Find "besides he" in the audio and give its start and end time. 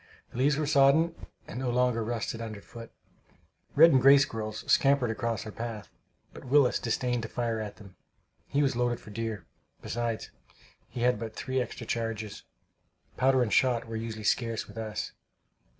9.83-11.01